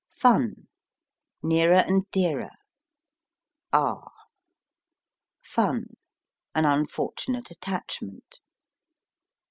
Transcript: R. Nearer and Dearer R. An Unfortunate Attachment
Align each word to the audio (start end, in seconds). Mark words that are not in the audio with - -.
R. 0.23 0.47
Nearer 1.43 1.83
and 1.87 2.09
Dearer 2.09 2.49
R. 3.71 4.11
An 5.55 5.85
Unfortunate 6.55 7.51
Attachment 7.51 8.39